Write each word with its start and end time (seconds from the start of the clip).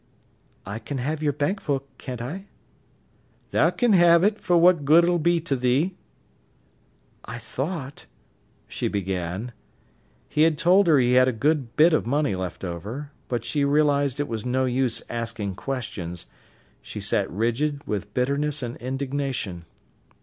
"I 0.65 0.79
can 0.79 0.97
have 0.97 1.21
your 1.21 1.31
bank 1.31 1.63
book, 1.63 1.87
can't 1.99 2.23
I?" 2.23 2.45
"Tha 3.51 3.71
can 3.77 3.93
ha'e 3.93 4.23
it, 4.25 4.39
for 4.41 4.57
what 4.57 4.83
good 4.83 5.03
it'll 5.03 5.19
be 5.19 5.39
to 5.41 5.55
thee." 5.55 5.95
"I 7.25 7.37
thought—" 7.37 8.07
she 8.67 8.87
began. 8.87 9.51
He 10.27 10.41
had 10.41 10.57
told 10.57 10.87
her 10.87 10.97
he 10.97 11.13
had 11.13 11.27
a 11.27 11.31
good 11.31 11.75
bit 11.75 11.93
of 11.93 12.07
money 12.07 12.33
left 12.33 12.65
over. 12.65 13.11
But 13.27 13.45
she 13.45 13.63
realised 13.63 14.19
it 14.19 14.27
was 14.27 14.43
no 14.43 14.65
use 14.65 15.03
asking 15.07 15.53
questions. 15.53 16.25
She 16.81 16.99
sat 16.99 17.29
rigid 17.29 17.85
with 17.85 18.11
bitterness 18.15 18.63
and 18.63 18.77
indignation. 18.77 19.65